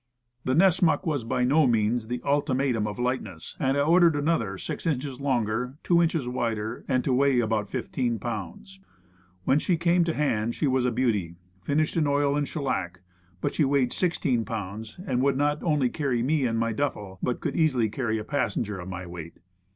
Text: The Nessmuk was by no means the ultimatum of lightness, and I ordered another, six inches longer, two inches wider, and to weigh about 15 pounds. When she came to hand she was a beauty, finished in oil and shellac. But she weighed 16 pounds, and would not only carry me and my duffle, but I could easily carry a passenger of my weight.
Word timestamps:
The 0.45 0.55
Nessmuk 0.55 1.05
was 1.05 1.23
by 1.23 1.43
no 1.43 1.67
means 1.67 2.07
the 2.07 2.23
ultimatum 2.25 2.87
of 2.87 2.97
lightness, 2.97 3.55
and 3.59 3.77
I 3.77 3.81
ordered 3.81 4.15
another, 4.15 4.57
six 4.57 4.87
inches 4.87 5.21
longer, 5.21 5.77
two 5.83 6.01
inches 6.01 6.27
wider, 6.27 6.83
and 6.87 7.03
to 7.03 7.13
weigh 7.13 7.39
about 7.39 7.69
15 7.69 8.17
pounds. 8.17 8.79
When 9.43 9.59
she 9.59 9.77
came 9.77 10.03
to 10.05 10.15
hand 10.15 10.55
she 10.55 10.65
was 10.65 10.85
a 10.85 10.91
beauty, 10.91 11.35
finished 11.61 11.97
in 11.97 12.07
oil 12.07 12.35
and 12.35 12.47
shellac. 12.47 13.01
But 13.41 13.53
she 13.53 13.63
weighed 13.63 13.93
16 13.93 14.43
pounds, 14.43 14.99
and 15.05 15.21
would 15.21 15.37
not 15.37 15.61
only 15.61 15.87
carry 15.89 16.23
me 16.23 16.47
and 16.47 16.57
my 16.57 16.73
duffle, 16.73 17.19
but 17.21 17.35
I 17.35 17.39
could 17.39 17.55
easily 17.55 17.87
carry 17.87 18.17
a 18.17 18.23
passenger 18.23 18.79
of 18.79 18.89
my 18.89 19.05
weight. 19.05 19.35